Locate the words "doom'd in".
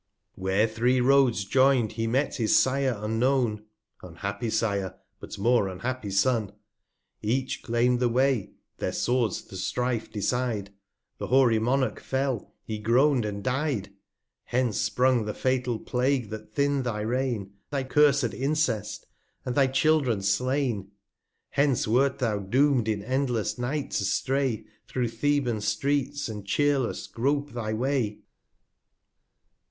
22.39-23.03